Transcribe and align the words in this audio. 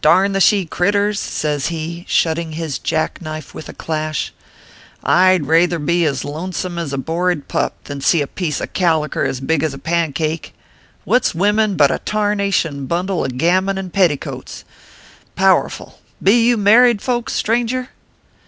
Darn 0.00 0.30
the 0.30 0.38
she 0.40 0.64
critters!" 0.64 1.18
says 1.18 1.66
he, 1.66 2.04
shutting 2.06 2.52
his 2.52 2.78
jack 2.78 3.20
knife 3.20 3.52
with 3.52 3.68
a 3.68 3.72
clash." 3.72 4.32
I 5.26 5.38
d 5.38 5.44
rayther 5.44 5.80
be 5.80 6.04
as 6.04 6.24
lonesome 6.24 6.78
as 6.78 6.92
a 6.92 6.96
borryed 6.98 7.48
pup, 7.48 7.72
than 7.86 8.00
see 8.00 8.22
a 8.22 8.28
piece 8.28 8.60
of 8.60 8.74
caliker 8.74 9.24
as 9.24 9.40
big 9.40 9.64
as 9.64 9.74
a 9.74 9.78
pancake. 9.78 10.54
What 11.04 11.24
s 11.24 11.34
wimmen 11.34 11.76
but 11.76 11.90
a 11.90 11.98
tarnation 11.98 12.86
bundle 12.86 13.24
of 13.24 13.36
gammon 13.38 13.76
and 13.76 13.92
petticoats. 13.92 14.62
Powerful! 15.34 15.98
Be 16.22 16.46
you 16.46 16.56
married 16.56 17.02
folks, 17.02 17.32
stranger 17.32 17.88